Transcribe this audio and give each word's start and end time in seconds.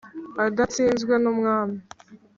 adatsinzwe 0.45 1.13
n’umwami 1.23 1.77